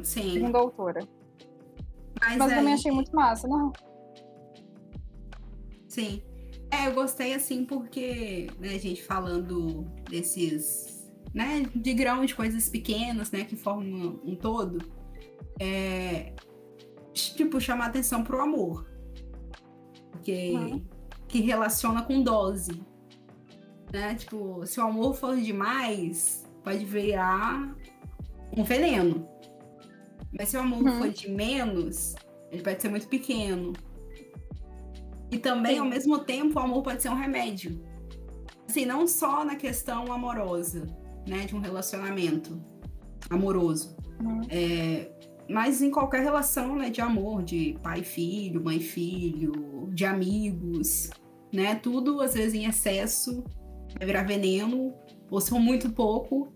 [0.02, 0.34] Sim.
[0.34, 1.02] Segundo a autora.
[2.20, 2.58] Mas, Mas aí...
[2.58, 3.72] também achei muito massa, não?
[5.96, 6.22] Sim.
[6.70, 12.68] É, eu gostei assim porque, né, a gente falando desses, né, de grão de coisas
[12.68, 14.80] pequenas, né, que formam um todo,
[15.58, 16.34] é,
[17.14, 18.86] tipo, chamar atenção pro amor.
[20.12, 20.84] Porque, uhum.
[21.30, 22.84] que relaciona com dose,
[23.94, 27.74] né, tipo, se o amor for demais, pode virar
[28.52, 29.26] um veneno.
[30.38, 30.98] Mas se o amor uhum.
[30.98, 32.16] for de menos,
[32.52, 33.72] ele pode ser muito pequeno.
[35.36, 35.80] E também, Sim.
[35.80, 37.78] ao mesmo tempo, o amor pode ser um remédio.
[38.70, 40.88] Assim, não só na questão amorosa,
[41.28, 41.46] né?
[41.46, 42.58] De um relacionamento
[43.30, 43.98] amoroso.
[44.24, 44.40] Uhum.
[44.50, 45.12] É,
[45.50, 46.90] mas em qualquer relação, né?
[46.90, 51.10] De amor, de pai filho, mãe filho, de amigos,
[51.54, 51.76] né?
[51.76, 53.44] Tudo, às vezes, em excesso
[53.98, 54.94] vai virar veneno.
[55.30, 56.48] Ou se for muito pouco,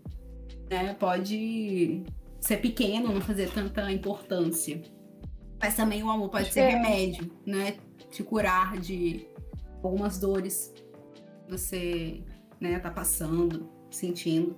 [0.70, 0.94] né?
[0.94, 2.02] Pode
[2.40, 4.82] ser pequeno, não fazer tanta importância.
[5.62, 7.78] Mas também o amor pode ser remédio, né?
[8.10, 9.28] te curar de
[9.84, 10.74] algumas dores
[11.46, 12.24] que você
[12.60, 14.58] né, tá passando, sentindo.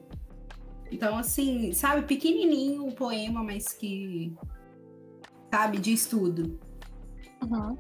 [0.92, 4.36] Então, assim, sabe, pequenininho o poema, mas que,
[5.54, 6.60] sabe, de estudo.
[7.44, 7.78] Uhum.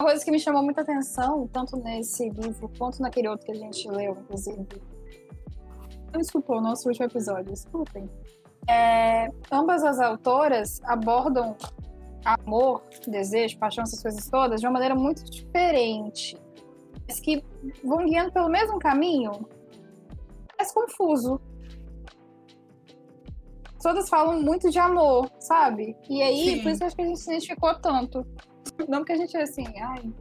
[0.00, 3.56] Uma coisa que me chamou muita atenção, tanto nesse livro quanto naquele outro que a
[3.56, 4.66] gente leu, inclusive.
[6.16, 8.08] Desculpa, o nosso último episódio, desculpem.
[8.68, 11.56] É, ambas as autoras abordam
[12.24, 16.36] amor, desejo, paixão, essas coisas todas, de uma maneira muito diferente.
[17.06, 17.42] Mas que
[17.82, 19.32] vão guiando pelo mesmo caminho,
[20.58, 21.40] é confuso.
[23.80, 25.96] Todas falam muito de amor, sabe?
[26.10, 26.62] E aí, Sim.
[26.62, 28.26] por isso acho que a gente se identificou tanto.
[28.88, 30.12] Não porque a gente é assim, ai,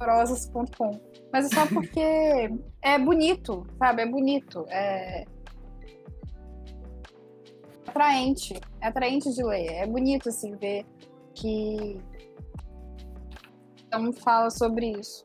[0.00, 0.98] rosas.com.
[1.32, 2.50] Mas é só porque
[2.82, 4.02] é bonito, sabe?
[4.02, 4.64] É bonito.
[4.68, 5.24] É
[7.86, 8.60] atraente.
[8.80, 9.66] É atraente de ler.
[9.72, 10.84] É bonito, assim, ver
[11.36, 12.00] que
[13.86, 15.24] então fala sobre isso.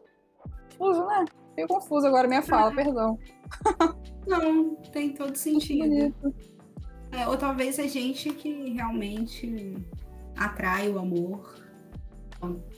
[0.78, 1.26] Confuso, né?
[1.50, 2.76] Fiquei confuso agora minha fala, é.
[2.76, 3.20] perdão.
[4.28, 6.14] Não, tem todo sentido.
[7.12, 9.76] É, ou talvez a gente que realmente
[10.38, 11.56] atrai o amor.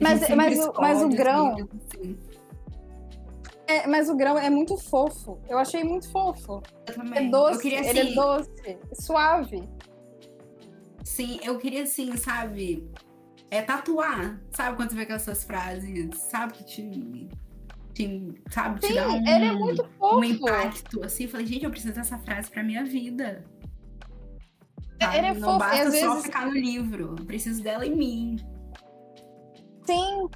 [0.00, 1.56] mas, mas, o, mas o grão.
[1.56, 2.18] Assim.
[3.66, 5.38] É, mas o grão é muito fofo.
[5.48, 6.62] Eu achei muito fofo.
[6.86, 7.26] Eu também.
[7.26, 7.62] É doce.
[7.62, 9.68] Queria, assim, ele é assim, doce, suave.
[11.04, 12.90] Sim, eu queria assim, sabe?
[13.50, 14.40] É tatuar.
[14.50, 16.54] Sabe quando você vê aquelas frases, sabe?
[16.54, 17.28] Que te,
[17.92, 20.16] te, sabe, Sim, te dá um, ele é muito fofo.
[20.16, 21.04] um impacto.
[21.04, 23.44] Assim, eu falei, gente, eu preciso dessa frase pra minha vida.
[25.00, 25.18] Sabe?
[25.18, 25.58] Ele é Não fofo.
[25.58, 26.24] basta só vezes...
[26.24, 27.16] ficar no livro.
[27.18, 28.36] Eu preciso dela em mim.
[29.84, 30.28] Sim,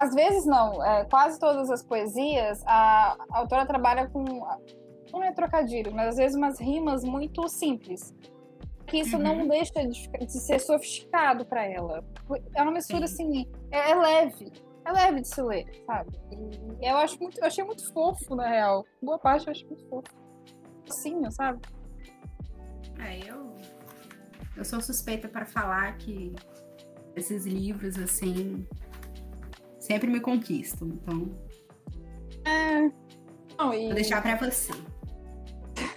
[0.00, 0.82] às vezes não.
[0.82, 4.24] É, quase todas as poesias, a, a autora trabalha com.
[5.12, 8.12] Não é trocadilho, mas às vezes umas rimas muito simples
[8.86, 9.22] que isso uhum.
[9.22, 12.04] não deixa de, de, ser sofisticado para ela.
[12.54, 13.14] É uma mistura Sim.
[13.14, 14.52] assim, é, é, leve,
[14.84, 16.10] é leve de se ler, sabe?
[16.80, 18.84] E eu acho muito, eu achei muito fofo na real.
[19.02, 20.08] Boa parte eu acho muito fofo,
[20.88, 21.60] assim, sabe?
[22.98, 23.54] É, eu
[24.56, 26.32] eu sou suspeita para falar que
[27.16, 28.66] esses livros assim
[29.80, 31.30] sempre me conquistam, então.
[32.44, 32.90] É.
[33.58, 33.86] Não, e...
[33.86, 34.72] Vou deixar para você.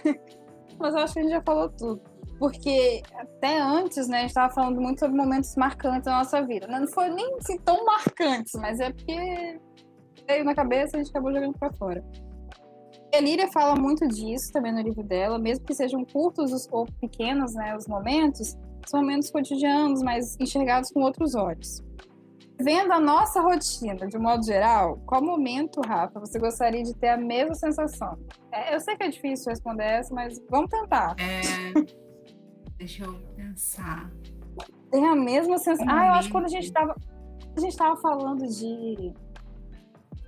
[0.78, 4.30] Mas eu acho que a gente já falou tudo porque até antes, né, a gente
[4.30, 6.66] estava falando muito sobre momentos marcantes da nossa vida.
[6.66, 9.60] Não foi nem assim, tão marcantes, mas é porque
[10.26, 12.04] veio na cabeça e a gente acabou jogando para fora.
[13.14, 17.54] A Líria fala muito disso também no livro dela, mesmo que sejam curtos ou pequenos,
[17.54, 21.82] né, os momentos, são momentos cotidianos, mas enxergados com outros olhos.
[22.60, 27.16] Vendo a nossa rotina, de modo geral, qual momento, Rafa, você gostaria de ter a
[27.16, 28.18] mesma sensação?
[28.52, 31.14] É, eu sei que é difícil responder essa, mas vamos tentar.
[31.18, 31.98] É...
[32.78, 34.10] Deixa eu pensar.
[34.90, 35.86] Tem a mesma sensação.
[35.88, 36.96] ah, eu acho que quando a gente tava.
[37.56, 39.12] A gente tava falando de.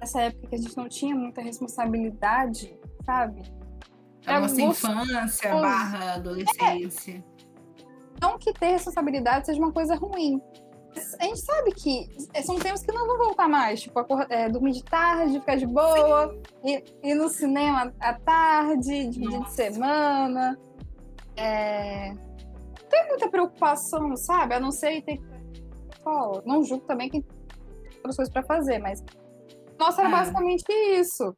[0.00, 3.42] Essa época que a gente não tinha muita responsabilidade, sabe?
[4.26, 7.24] A nossa infância barra adolescência.
[7.26, 7.30] É.
[8.20, 10.40] Não que ter responsabilidade seja uma coisa ruim.
[11.20, 12.08] A gente sabe que
[12.42, 13.80] são tempos que não vão voltar mais.
[13.80, 19.20] Tipo, é, dormir de tarde, ficar de boa, ir, ir, no cinema à tarde, de
[19.20, 20.58] dia de semana.
[21.36, 22.12] É,
[22.90, 24.54] tem muita preocupação, sabe?
[24.54, 25.20] A não ser ter.
[26.44, 29.02] Não julgo também que tem outras coisas pra fazer, mas.
[29.78, 30.12] Nossa, era é.
[30.12, 31.34] basicamente isso.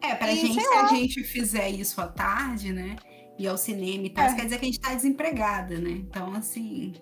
[0.00, 2.96] É, pra e, gente, se a gente fizer isso à tarde, né?
[3.38, 4.34] Ir ao cinema e tal, é.
[4.34, 5.90] quer dizer que a gente tá desempregada, né?
[5.90, 6.94] Então, assim,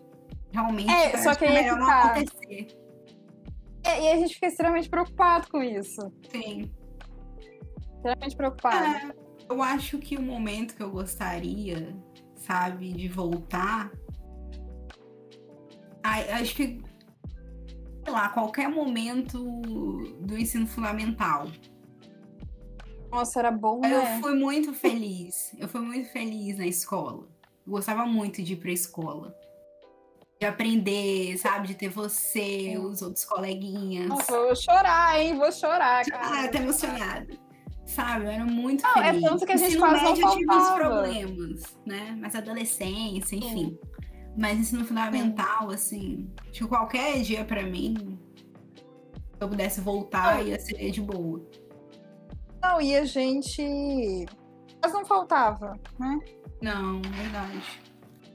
[0.53, 2.03] realmente é, só que é melhor não tá.
[2.05, 2.67] acontecer.
[3.85, 6.01] É, e a gente fica extremamente preocupado com isso.
[6.31, 6.71] Sim.
[7.95, 8.85] Extremamente preocupado.
[8.85, 9.15] É,
[9.49, 11.97] eu acho que o momento que eu gostaria
[12.47, 13.91] sabe, de voltar.
[16.03, 16.81] Acho que,
[18.05, 19.43] sei lá, qualquer momento
[20.21, 21.49] do ensino fundamental.
[23.11, 24.17] Nossa, era bom, né?
[24.17, 25.55] Eu fui muito feliz.
[25.59, 27.27] Eu fui muito feliz na escola.
[27.67, 29.37] Eu gostava muito de ir pra escola.
[30.39, 31.69] De aprender, sabe?
[31.69, 34.07] De ter você, os outros coleguinhas.
[34.07, 35.37] Nossa, vou chorar, hein?
[35.37, 36.45] Vou chorar, cara.
[36.45, 37.46] Ah, tô emocionada
[37.87, 38.27] sabe?
[38.27, 39.25] Eu era muito não, feliz.
[39.25, 42.19] É tanto que a gente ensino quase médio não tive uns problemas, né?
[42.21, 43.49] Mas adolescência, enfim.
[43.49, 43.79] Sim.
[44.37, 45.75] Mas ensino fundamental, Sim.
[45.75, 48.19] assim, tipo, qualquer dia para mim,
[48.75, 50.47] se eu pudesse voltar, não.
[50.47, 51.43] ia ser de boa.
[52.63, 54.27] Não, e a gente
[54.81, 56.19] quase não faltava, né?
[56.61, 57.63] Não, verdade.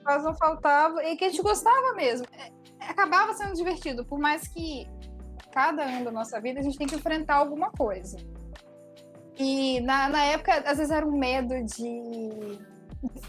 [0.04, 1.04] Quase não faltava.
[1.04, 2.26] E que a gente gostava mesmo.
[2.34, 2.52] É,
[2.90, 4.88] acabava sendo divertido, por mais que
[5.52, 8.18] cada ano da nossa vida a gente tem que enfrentar alguma coisa.
[9.38, 12.60] E na, na época, às vezes era um medo de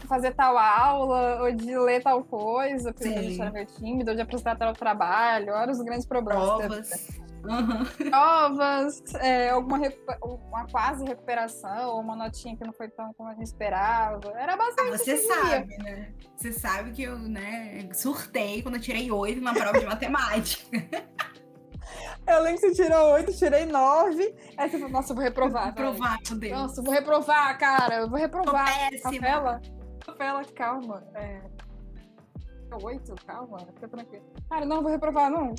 [0.07, 3.17] fazer tal aula ou de ler tal coisa, porque Sim.
[3.17, 6.91] a gente era meio tímido, ou de apresentar tal trabalho, eram os grandes problemas.
[6.91, 7.23] Provas.
[7.43, 8.09] Uhum.
[8.09, 9.79] Provas, é, alguma
[10.21, 14.31] uma quase recuperação, uma notinha que não foi tão como a gente esperava.
[14.37, 14.93] Era bastante.
[14.93, 16.13] Ah, você sabe, né?
[16.37, 20.63] Você sabe que eu, né, surtei quando eu tirei oito na prova de matemática.
[22.25, 24.35] Eu lembro que você tirou oito, tirei nove.
[24.57, 25.73] Aí você falou, nossa, eu vou reprovar.
[25.75, 26.57] Vou reprovar, meu Deus.
[26.57, 27.95] Nossa, eu vou reprovar, cara.
[27.95, 28.89] Eu vou reprovar.
[28.89, 29.61] Péssima.
[30.05, 31.03] Capela, calma.
[31.15, 31.41] É...
[32.81, 34.25] Oito, calma, fica tranquilo.
[34.49, 35.53] Cara, não vou reprovar, não.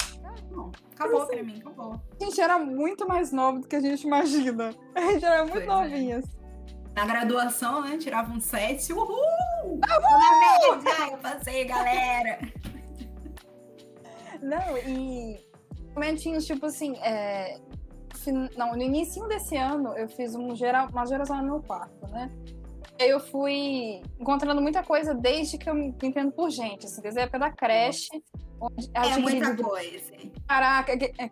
[0.50, 2.00] Não, acabou assim, pra mim, acabou.
[2.20, 4.74] A gente era muito mais novo do que a gente imagina.
[4.96, 6.24] A gente era muito pois novinhas.
[6.24, 7.00] É.
[7.00, 7.98] Na graduação, né?
[7.98, 9.06] Tirava um sete, uhul!
[9.06, 9.80] Uhul!
[9.80, 12.38] Na mesa, eu passei, galera!
[14.42, 15.43] Não, e
[15.94, 17.58] momentinhos, tipo assim, é...
[18.56, 22.30] não, no início desse ano eu fiz um geral, uma geração no meu quarto, né?
[22.98, 27.22] eu fui encontrando muita coisa desde que eu me entendo por gente, assim, desde a
[27.24, 28.08] época da creche.
[28.60, 30.12] Onde é muita coisa.
[30.46, 31.28] Caraca, que, é,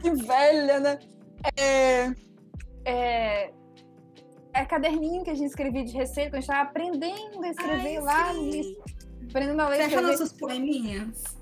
[0.00, 0.98] que velha, né?
[1.56, 2.12] É,
[2.84, 3.52] é,
[4.52, 8.00] é caderninho que a gente escrevia de receita, a gente estava aprendendo a escrever Ai,
[8.00, 8.30] lá,
[9.28, 9.88] aprendendo a ler.
[9.88, 11.41] Você nossos poeminhas?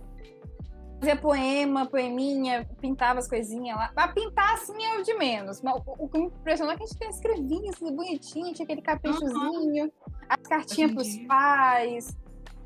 [1.00, 3.88] Fazia poema, poeminha, pintava as coisinhas lá.
[3.88, 5.62] Pra pintar, assim, é o de menos.
[5.62, 9.84] Mas o, que me impressionou é que a gente escrevia assim, bonitinho, tinha aquele caprichozinho,
[9.84, 9.90] uhum.
[10.28, 12.16] as cartinhas pros pais.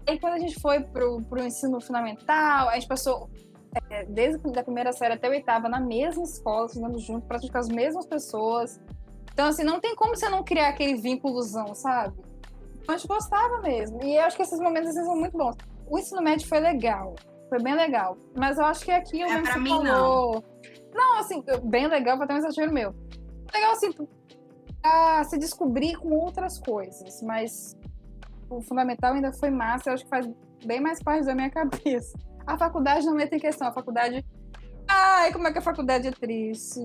[0.06, 3.30] Aí quando a gente foi pro, pro ensino fundamental, a gente passou
[3.88, 7.58] é, desde a primeira série até a oitava na mesma escola, estudando junto, praticamente com
[7.58, 8.80] as mesmas pessoas.
[9.32, 12.14] Então, assim, não tem como você não criar aquele vínculozão, sabe?
[12.82, 14.02] Então, a gente gostava mesmo.
[14.04, 15.56] E eu acho que esses momentos assim, são muito bons.
[15.86, 17.14] O ensino médio foi legal
[17.54, 18.18] foi bem legal.
[18.36, 19.84] Mas eu acho que aqui o é pra mim, falou...
[19.84, 20.44] não.
[20.92, 22.94] Não, assim, bem legal, vou ter um exagero meu.
[23.52, 23.90] Legal, assim,
[24.82, 27.76] a se descobrir com outras coisas, mas
[28.50, 30.28] o fundamental ainda foi massa, eu acho que faz
[30.64, 32.18] bem mais parte da minha cabeça.
[32.46, 34.24] A faculdade não entra em questão, a faculdade.
[34.88, 36.80] Ai, como é que a faculdade é triste.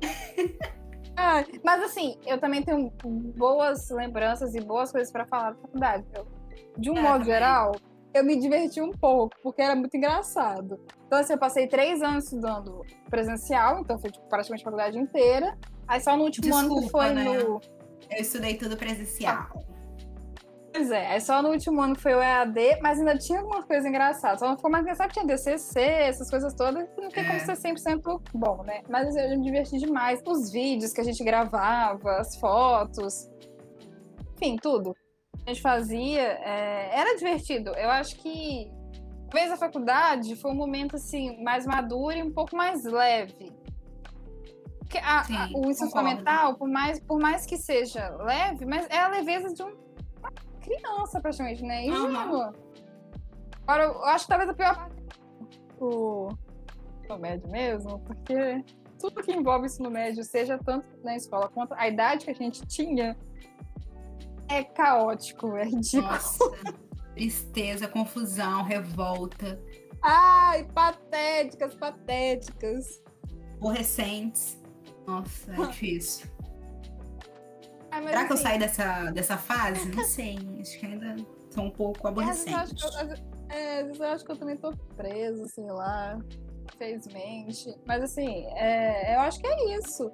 [1.16, 2.90] Ai, mas assim, eu também tenho
[3.36, 6.04] boas lembranças e boas coisas para falar da faculdade.
[6.76, 7.26] de um é, modo também.
[7.26, 7.74] geral,
[8.14, 10.80] eu me diverti um pouco, porque era muito engraçado.
[11.06, 15.56] Então, assim, eu passei três anos estudando presencial, então foi tipo, praticamente a faculdade inteira.
[15.86, 17.24] Aí só no último Desculpa, ano que foi né?
[17.24, 17.60] no.
[18.10, 19.48] Eu estudei tudo presencial.
[20.72, 23.64] Pois é, aí só no último ano que foi o EAD, mas ainda tinha algumas
[23.64, 24.38] coisas engraçadas.
[24.38, 27.38] Só não ficou mais engraçado, tinha DCC, essas coisas todas, não tem como é.
[27.40, 28.82] ser 100% bom, né?
[28.88, 30.22] Mas eu me diverti demais.
[30.26, 33.28] Os vídeos que a gente gravava, as fotos,
[34.36, 34.94] enfim, tudo
[35.48, 37.70] gente fazia, é, era divertido.
[37.70, 38.70] Eu acho que
[39.30, 43.52] talvez a faculdade foi um momento assim mais maduro e um pouco mais leve.
[44.78, 48.86] Porque a, Sim, a, o ensino fundamental, por mais, por mais que seja leve, mas
[48.88, 51.86] é a leveza de uma criança, praticamente, né?
[51.86, 52.52] E uhum.
[53.66, 54.98] Agora, eu acho que talvez a pior parte
[55.80, 56.30] o
[57.00, 58.64] ensino médio mesmo, porque
[58.98, 62.66] tudo que envolve ensino médio, seja tanto na escola quanto a idade que a gente
[62.66, 63.16] tinha,
[64.48, 66.12] é caótico, é ridículo.
[66.12, 66.50] Nossa,
[67.14, 69.60] tristeza, confusão, revolta.
[70.02, 73.02] Ai, patéticas, patéticas.
[73.56, 74.60] Aborrecentes.
[75.06, 76.26] Nossa, é difícil.
[77.90, 79.88] Ah, Será assim, que eu assim saí dessa, dessa fase?
[79.88, 80.38] Não sei.
[80.60, 81.16] Acho que ainda
[81.50, 82.74] sou um pouco aborrecente.
[83.48, 86.18] É, eu acho que eu também tô preso, sei lá,
[86.74, 87.74] infelizmente.
[87.86, 90.12] Mas assim, é, eu acho que é isso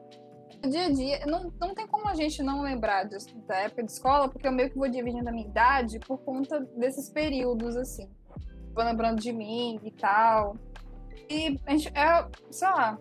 [0.69, 3.93] dia a dia, não, não tem como a gente não lembrar de, da época de
[3.93, 8.11] escola, porque eu meio que vou dividindo a minha idade por conta desses períodos, assim.
[8.75, 10.57] Vou lembrando de mim e tal.
[11.29, 12.99] E a gente, é, sei lá,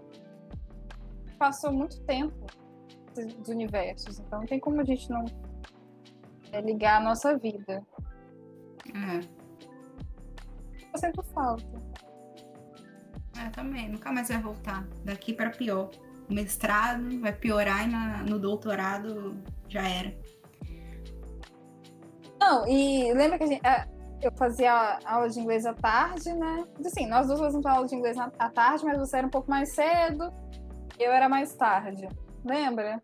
[1.38, 2.46] passou muito tempo
[3.38, 5.26] dos universos, então não tem como a gente não
[6.52, 7.86] é, ligar a nossa vida.
[8.88, 9.44] É.
[10.94, 11.82] Eu sinto falta.
[13.40, 13.90] É, também.
[13.90, 14.88] Nunca mais vai voltar.
[15.04, 15.90] Daqui para pior
[16.30, 20.14] mestrado, vai piorar e na, no doutorado já era.
[22.40, 23.62] Não, e lembra que a gente,
[24.22, 26.66] eu fazia aula de inglês à tarde, né?
[26.86, 29.74] Assim, nós duas fazíamos aula de inglês à tarde, mas você era um pouco mais
[29.74, 30.32] cedo,
[31.00, 32.08] eu era mais tarde.
[32.44, 33.02] Lembra?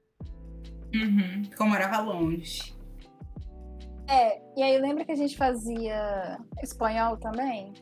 [0.93, 2.75] Uhum, como morava longe.
[4.07, 7.73] É, e aí lembra que a gente fazia espanhol também?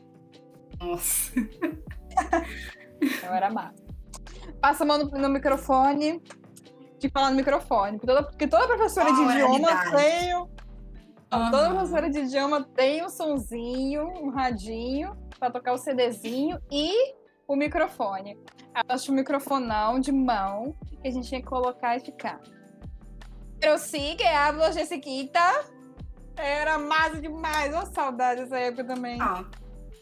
[0.78, 1.32] Nossa.
[3.24, 3.87] eu era massa
[4.60, 6.22] passa a mão no, no microfone,
[6.98, 7.98] de falar no microfone.
[7.98, 10.34] Porque toda, porque toda professora oh, de idioma tem.
[10.34, 11.50] Uhum.
[11.50, 17.14] Toda professora de idioma tem um sonzinho, um radinho, para tocar o CDzinho e
[17.46, 18.38] o microfone.
[18.88, 22.40] Acho o microfonão de mão que a gente tinha que colocar e ficar.
[23.60, 25.40] Eu sim, que hablo Jessiquita.
[26.36, 27.74] Era massa demais.
[27.74, 29.20] Uma saudade dessa época também.
[29.20, 29.44] Ah,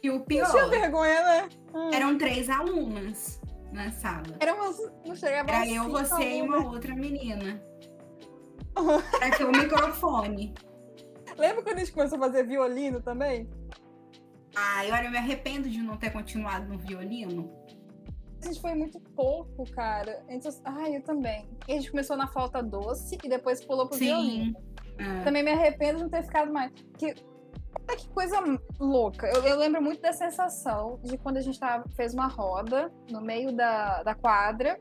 [0.02, 0.46] e o pior.
[0.46, 1.48] Não tinha vergonha, né?
[1.74, 1.90] Hum.
[1.92, 3.40] Eram três alunas
[3.76, 4.36] na sala.
[4.40, 4.74] Era uma,
[5.04, 7.62] não chegava Era eu, você e uma outra menina.
[9.18, 10.54] Pra ter o microfone.
[11.36, 13.48] Lembra quando a gente começou a fazer violino também?
[14.54, 17.52] Ai, olha, eu me arrependo de não ter continuado no violino.
[18.42, 20.24] A gente foi muito pouco, cara.
[20.28, 20.48] Gente...
[20.64, 21.48] Ai, eu também.
[21.68, 24.06] E a gente começou na falta doce e depois pulou pro Sim.
[24.06, 24.56] violino.
[24.98, 25.24] É.
[25.24, 26.72] Também me arrependo de não ter ficado mais.
[26.96, 27.14] Que
[27.88, 28.36] Olha que coisa
[28.80, 29.26] louca.
[29.28, 33.20] Eu, eu, lembro muito da sensação de quando a gente tava, fez uma roda no
[33.20, 34.80] meio da, da quadra.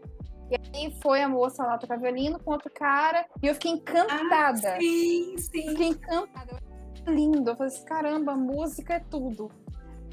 [0.49, 3.25] E aí foi a moça lá tocar violino com outro cara.
[3.41, 4.75] E eu fiquei encantada.
[4.75, 5.69] Ah, sim, sim.
[5.69, 6.59] Fiquei encantada.
[7.07, 7.51] Lindo.
[7.51, 9.51] Eu falei assim, caramba, música é tudo.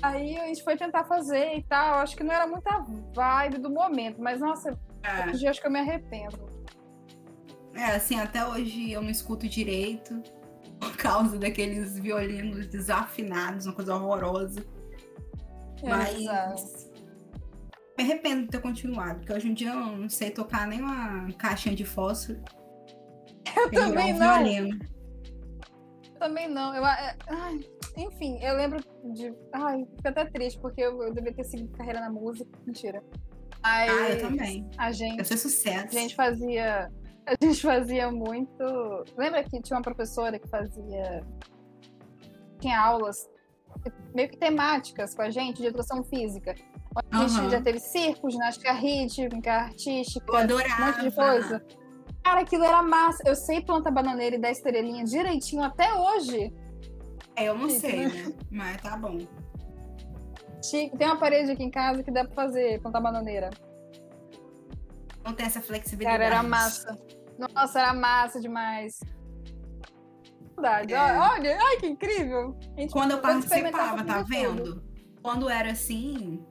[0.03, 1.99] Aí a gente foi tentar fazer e tal.
[1.99, 4.21] Acho que não era muita vibe do momento.
[4.21, 5.31] Mas, nossa, é.
[5.31, 6.51] hoje acho que eu me arrependo.
[7.75, 10.23] É, assim, até hoje eu não escuto direito
[10.83, 14.65] por causa daqueles violinos desafinados, uma coisa horrorosa.
[15.81, 16.91] É, Mas
[17.97, 21.31] me arrependo de ter continuado, porque hoje em dia eu não sei tocar nem uma
[21.35, 22.43] caixinha de fósforo.
[23.57, 24.35] Eu também um não.
[24.35, 24.79] Violino.
[26.15, 26.75] Eu também não.
[26.75, 27.61] Eu, é, ai,
[27.97, 28.81] enfim, eu lembro
[29.15, 29.33] de.
[29.53, 32.51] Ai, fico até triste, porque eu, eu devia ter seguido carreira na música.
[32.67, 33.03] Mentira.
[33.63, 34.69] Mas ah, eu também.
[34.79, 35.19] A gente.
[35.19, 35.97] Eu sucesso.
[35.97, 36.91] A gente fazia
[37.27, 38.65] a gente fazia muito.
[39.17, 41.25] Lembra que tinha uma professora que fazia.
[42.61, 43.29] Tinha aulas
[44.15, 46.55] meio que temáticas com a gente de educação física.
[47.11, 47.51] A gente uhum.
[47.51, 51.65] já teve circo, ginástica rítmica, artística, um monte de coisa.
[52.23, 53.23] Cara, aquilo era massa.
[53.27, 56.53] Eu sei planta bananeira e dar estrelinha direitinho até hoje.
[57.35, 58.33] É, eu não sei, né?
[58.51, 59.19] Mas tá bom.
[60.71, 63.51] Tem uma parede aqui em casa que dá pra fazer plantar bananeira
[65.25, 66.19] não tem essa flexibilidade.
[66.19, 66.99] Cara, era massa.
[67.39, 69.01] Nossa, era massa demais.
[70.89, 71.19] É.
[71.19, 72.57] Olha, ai que incrível.
[72.93, 74.63] Quando eu participava, tá vendo?
[74.63, 74.93] Tudo.
[75.21, 76.45] Quando era assim,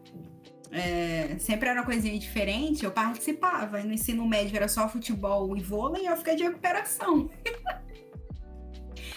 [0.71, 3.79] é, sempre era uma coisinha diferente, eu participava.
[3.81, 7.29] No ensino médio era só futebol e vôlei, eu fiquei de recuperação.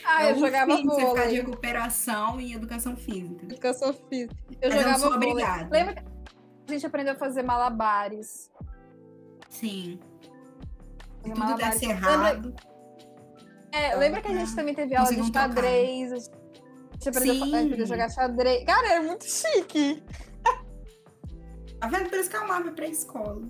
[0.05, 0.85] Ah, eu, eu jogava vôlei.
[0.85, 3.45] Você ficar de recuperação em educação física.
[3.45, 4.37] Educação física.
[4.61, 5.31] Eu Mas jogava eu vôlei.
[5.31, 5.69] Obrigada.
[5.71, 6.03] Lembra que
[6.69, 8.51] a gente aprendeu a fazer malabares?
[9.55, 10.01] Sim.
[11.25, 12.47] E tudo desse errado.
[12.47, 12.75] Lembra...
[13.73, 16.13] É, lembra que a gente também teve aula de xadrez?
[16.13, 18.65] A gente aprendeu a jogar xadrez.
[18.65, 20.03] Cara, era muito chique.
[21.81, 22.09] Tá vendo?
[22.09, 23.43] Por isso que eu amava pra escola.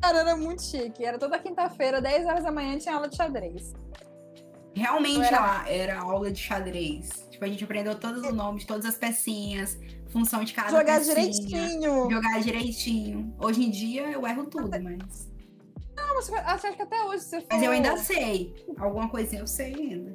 [0.00, 1.04] Cara, era muito chique.
[1.04, 3.72] Era toda quinta-feira, 10 horas da manhã, tinha aula de xadrez.
[4.74, 5.64] Realmente era...
[5.68, 7.08] era aula de xadrez.
[7.30, 9.78] Tipo, a gente aprendeu todos os nomes, todas as pecinhas,
[10.12, 12.10] função de cada Jogar pecinha, direitinho.
[12.10, 13.34] Jogar direitinho.
[13.40, 15.32] Hoje em dia eu erro tudo, mas.
[15.96, 17.48] Não, mas acho que até hoje você for...
[17.50, 18.54] Mas eu ainda sei.
[18.78, 20.14] Alguma coisinha eu sei ainda.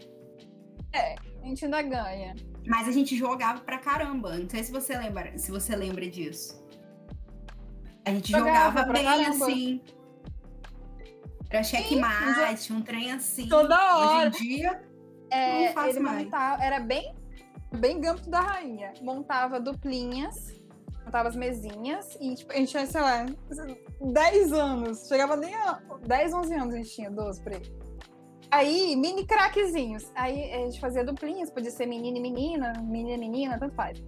[0.93, 2.35] É, a gente ainda ganha.
[2.65, 4.37] Mas a gente jogava pra caramba.
[4.37, 6.63] Não sei se você lembra, se você lembra disso.
[8.05, 9.45] A gente jogava, jogava bem caramba.
[9.45, 9.81] assim.
[11.49, 13.47] Era checkmate, um trem assim.
[13.47, 14.29] Toda hora.
[14.29, 14.83] Hoje em dia,
[15.29, 16.23] é, não ele mais.
[16.25, 17.15] Montava, era bem
[17.71, 18.93] bem Gâmbito da Rainha.
[19.01, 20.59] Montava duplinhas,
[21.05, 23.25] montava as mesinhas e tipo, a gente tinha, sei lá,
[24.01, 25.07] 10 anos.
[25.07, 27.61] Chegava nem a 10, 11 anos a gente tinha, 12 por aí.
[28.49, 30.09] Aí, mini craquezinhos.
[30.15, 34.01] Aí a gente fazia duplinhas, podia ser menino e menina, menina e menina, tanto faz.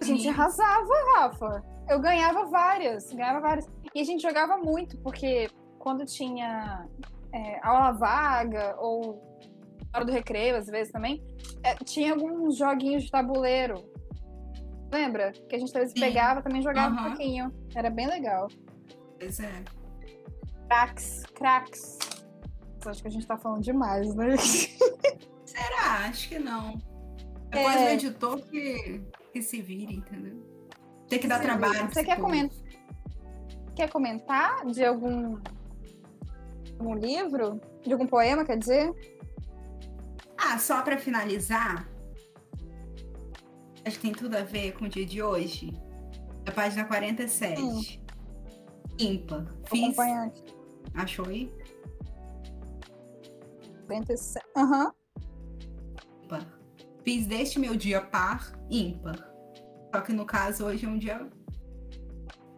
[0.00, 0.28] A gente Sim.
[0.28, 1.64] arrasava, Rafa.
[1.88, 3.68] Eu ganhava várias, ganhava várias.
[3.94, 6.86] E a gente jogava muito, porque quando tinha
[7.32, 9.27] é, aula vaga ou
[9.94, 11.22] hora do recreio, às vezes também,
[11.62, 13.84] é, tinha alguns joguinhos de tabuleiro.
[14.92, 15.32] Lembra?
[15.32, 16.00] Que a gente às vezes Sim.
[16.00, 17.00] pegava também jogava uhum.
[17.00, 17.54] um pouquinho.
[17.74, 18.48] Era bem legal.
[19.18, 19.64] Pois é.
[20.66, 21.98] Cracks, cracks.
[22.86, 24.36] Acho que a gente tá falando demais, né?
[25.44, 26.06] Será?
[26.08, 26.80] Acho que não.
[27.50, 27.84] Depois é...
[27.84, 30.42] o editor que, que se vire, entendeu?
[31.08, 31.88] Tem que dar trabalho.
[31.88, 32.58] Você quer comentar?
[33.74, 35.38] Quer comentar de algum,
[36.78, 37.60] algum livro?
[37.82, 38.90] De algum poema, quer dizer?
[40.38, 41.88] Ah, só para finalizar,
[43.84, 45.72] acho que tem tudo a ver com o dia de hoje.
[46.46, 47.60] A página 47.
[47.60, 47.82] Hum.
[48.98, 49.46] Ímpar.
[49.66, 49.96] Fiz.
[50.94, 51.52] Achou aí?
[53.86, 54.46] 47.
[54.56, 54.84] Aham.
[54.84, 54.92] Uhum.
[56.24, 56.58] Ímpar.
[57.04, 59.16] Fiz deste meu dia par ímpar.
[59.94, 61.28] Só que no caso hoje é um dia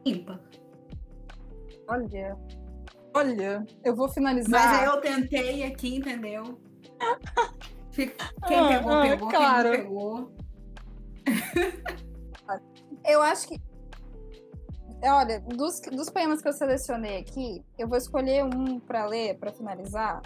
[0.05, 0.41] ímpar.
[1.89, 2.37] Olha.
[3.15, 4.51] Olha, eu vou finalizar.
[4.51, 6.61] Mas aí eu tentei aqui, entendeu?
[8.47, 9.29] Quem ah, pegou, ah, pegou.
[9.29, 9.71] Claro.
[9.71, 10.33] Quem pegou.
[13.05, 13.61] eu acho que.
[15.03, 19.51] Olha, dos, dos poemas que eu selecionei aqui, eu vou escolher um para ler, para
[19.51, 20.21] finalizar,